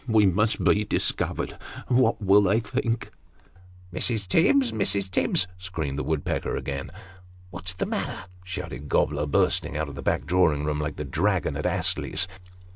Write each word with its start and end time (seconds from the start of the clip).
We 0.07 0.25
must 0.25 0.63
be 0.63 0.83
discovered! 0.83 1.57
What 1.87 2.19
will 2.19 2.41
they 2.41 2.59
think?"" 2.59 3.11
Mrs. 3.93 4.27
Tibbs! 4.27 4.71
Mrs. 4.71 5.11
Tibbs!" 5.11 5.45
screamed 5.59 5.99
the 5.99 6.03
woodpecker 6.03 6.55
again." 6.55 6.89
What's 7.51 7.75
the 7.75 7.85
matter?" 7.85 8.23
shouted 8.43 8.89
Gobler, 8.89 9.27
bursting 9.27 9.77
out 9.77 9.89
of 9.89 9.93
the 9.93 10.01
back 10.01 10.25
drawing 10.25 10.65
room, 10.65 10.79
like 10.79 10.95
the 10.95 11.05
dragon 11.05 11.55
at 11.55 11.67
Astley's. 11.67 12.27